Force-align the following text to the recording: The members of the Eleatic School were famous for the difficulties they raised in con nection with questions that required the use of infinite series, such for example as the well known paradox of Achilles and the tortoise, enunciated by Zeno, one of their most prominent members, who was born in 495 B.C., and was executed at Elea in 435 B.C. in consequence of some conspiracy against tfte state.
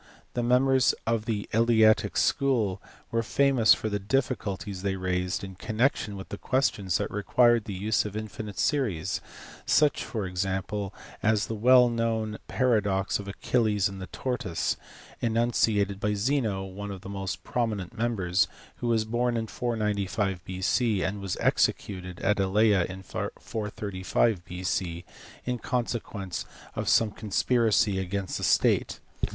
The 0.33 0.41
members 0.41 0.95
of 1.05 1.25
the 1.25 1.47
Eleatic 1.53 2.17
School 2.17 2.81
were 3.11 3.21
famous 3.21 3.75
for 3.75 3.87
the 3.87 3.99
difficulties 3.99 4.81
they 4.81 4.95
raised 4.95 5.43
in 5.43 5.53
con 5.53 5.77
nection 5.77 6.15
with 6.15 6.29
questions 6.41 6.97
that 6.97 7.11
required 7.11 7.65
the 7.65 7.75
use 7.75 8.03
of 8.03 8.17
infinite 8.17 8.57
series, 8.57 9.21
such 9.67 10.03
for 10.03 10.25
example 10.25 10.91
as 11.21 11.45
the 11.45 11.53
well 11.53 11.87
known 11.87 12.39
paradox 12.47 13.19
of 13.19 13.27
Achilles 13.27 13.87
and 13.87 14.01
the 14.01 14.07
tortoise, 14.07 14.75
enunciated 15.21 15.99
by 15.99 16.15
Zeno, 16.15 16.63
one 16.63 16.89
of 16.89 17.01
their 17.01 17.11
most 17.11 17.43
prominent 17.43 17.95
members, 17.95 18.47
who 18.77 18.87
was 18.87 19.05
born 19.05 19.37
in 19.37 19.45
495 19.45 20.43
B.C., 20.43 21.03
and 21.03 21.21
was 21.21 21.37
executed 21.39 22.19
at 22.21 22.39
Elea 22.39 22.85
in 22.85 23.03
435 23.03 24.43
B.C. 24.45 25.05
in 25.45 25.59
consequence 25.59 26.47
of 26.75 26.89
some 26.89 27.11
conspiracy 27.11 27.99
against 27.99 28.41
tfte 28.41 28.45
state. 28.45 28.99